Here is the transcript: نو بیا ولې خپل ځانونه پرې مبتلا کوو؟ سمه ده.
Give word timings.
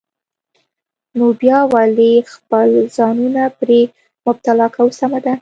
نو 1.17 1.25
بیا 1.41 1.59
ولې 1.73 2.13
خپل 2.33 2.69
ځانونه 2.95 3.43
پرې 3.59 3.79
مبتلا 4.25 4.67
کوو؟ 4.75 4.97
سمه 4.99 5.19
ده. 5.25 5.33